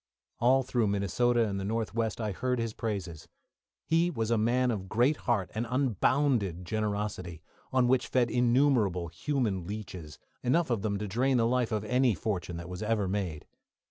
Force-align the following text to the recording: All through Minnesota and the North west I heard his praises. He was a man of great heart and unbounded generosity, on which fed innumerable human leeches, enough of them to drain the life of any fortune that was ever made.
All 0.39 0.63
through 0.63 0.87
Minnesota 0.87 1.47
and 1.47 1.59
the 1.59 1.63
North 1.63 1.93
west 1.93 2.19
I 2.19 2.31
heard 2.31 2.57
his 2.57 2.73
praises. 2.73 3.27
He 3.85 4.09
was 4.09 4.31
a 4.31 4.35
man 4.39 4.71
of 4.71 4.89
great 4.89 5.15
heart 5.15 5.51
and 5.53 5.67
unbounded 5.69 6.65
generosity, 6.65 7.43
on 7.71 7.87
which 7.87 8.07
fed 8.07 8.31
innumerable 8.31 9.09
human 9.09 9.67
leeches, 9.67 10.17
enough 10.41 10.71
of 10.71 10.81
them 10.81 10.97
to 10.97 11.07
drain 11.07 11.37
the 11.37 11.45
life 11.45 11.71
of 11.71 11.83
any 11.85 12.15
fortune 12.15 12.57
that 12.57 12.67
was 12.67 12.81
ever 12.81 13.07
made. 13.07 13.45